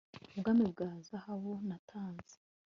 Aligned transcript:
Ubwami 0.33 0.63
bwa 0.71 0.89
zahabu 1.07 1.51
natanze 1.67 2.35